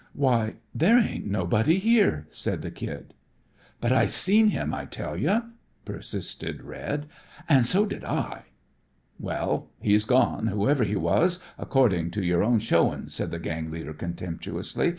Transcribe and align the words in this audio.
"Why, 0.13 0.55
there 0.73 0.97
ain't 0.97 1.27
nobody 1.27 1.77
here," 1.77 2.25
said 2.31 2.63
the 2.63 2.71
Kid. 2.71 3.13
"But 3.79 3.91
I 3.91 4.07
seen 4.07 4.47
him 4.47 4.73
I 4.73 4.85
tell 4.85 5.15
you," 5.15 5.51
persisted 5.85 6.63
Red. 6.63 7.05
"And 7.47 7.67
so 7.67 7.85
did 7.85 8.03
I." 8.03 8.45
"Well, 9.19 9.69
he's 9.79 10.05
gone, 10.05 10.47
whoever 10.47 10.83
he 10.85 10.95
was, 10.95 11.43
accordin' 11.59 12.09
to 12.13 12.23
your 12.25 12.43
own 12.43 12.57
showin'," 12.57 13.09
said 13.09 13.29
the 13.29 13.37
gang 13.37 13.69
leader 13.69 13.93
contemptuously. 13.93 14.89